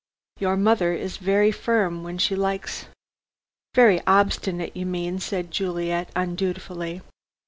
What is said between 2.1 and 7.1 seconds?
she likes." "Very obstinate, you mean," said Juliet, undutifully.